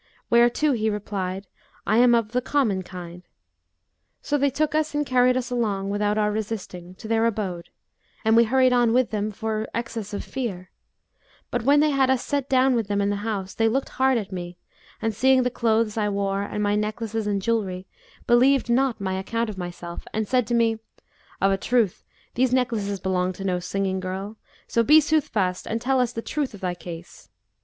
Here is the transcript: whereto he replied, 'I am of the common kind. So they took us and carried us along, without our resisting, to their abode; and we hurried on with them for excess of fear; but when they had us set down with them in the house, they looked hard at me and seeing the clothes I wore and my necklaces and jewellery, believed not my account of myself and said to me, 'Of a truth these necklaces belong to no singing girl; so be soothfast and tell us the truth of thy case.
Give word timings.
whereto 0.31 0.71
he 0.71 0.89
replied, 0.89 1.45
'I 1.85 1.97
am 1.97 2.15
of 2.15 2.31
the 2.31 2.41
common 2.41 2.81
kind. 2.81 3.21
So 4.19 4.35
they 4.35 4.49
took 4.49 4.73
us 4.73 4.95
and 4.95 5.05
carried 5.05 5.37
us 5.37 5.51
along, 5.51 5.91
without 5.91 6.17
our 6.17 6.31
resisting, 6.31 6.95
to 6.95 7.07
their 7.07 7.27
abode; 7.27 7.69
and 8.25 8.35
we 8.35 8.45
hurried 8.45 8.73
on 8.73 8.93
with 8.93 9.11
them 9.11 9.29
for 9.29 9.67
excess 9.75 10.11
of 10.11 10.23
fear; 10.23 10.71
but 11.51 11.61
when 11.61 11.81
they 11.81 11.91
had 11.91 12.09
us 12.09 12.25
set 12.25 12.49
down 12.49 12.73
with 12.73 12.87
them 12.87 12.99
in 12.99 13.11
the 13.11 13.17
house, 13.17 13.53
they 13.53 13.67
looked 13.69 13.89
hard 13.89 14.17
at 14.17 14.31
me 14.31 14.57
and 15.03 15.13
seeing 15.13 15.43
the 15.43 15.51
clothes 15.51 15.97
I 15.97 16.09
wore 16.09 16.41
and 16.41 16.63
my 16.63 16.75
necklaces 16.75 17.27
and 17.27 17.39
jewellery, 17.39 17.85
believed 18.25 18.71
not 18.71 18.99
my 18.99 19.13
account 19.19 19.51
of 19.51 19.57
myself 19.59 20.05
and 20.15 20.27
said 20.27 20.47
to 20.47 20.55
me, 20.55 20.79
'Of 21.39 21.51
a 21.51 21.57
truth 21.57 22.03
these 22.33 22.51
necklaces 22.51 22.99
belong 22.99 23.33
to 23.33 23.43
no 23.43 23.59
singing 23.59 23.99
girl; 23.99 24.37
so 24.65 24.81
be 24.81 24.99
soothfast 24.99 25.67
and 25.67 25.79
tell 25.79 25.99
us 25.99 26.11
the 26.11 26.23
truth 26.23 26.55
of 26.55 26.61
thy 26.61 26.73
case. 26.73 27.29